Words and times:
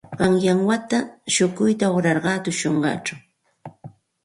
Qanyan 0.19 0.59
wata 0.67 0.97
shukuyta 1.33 1.85
uqrashqayaq 1.97 2.41
tushurqaa. 2.45 3.01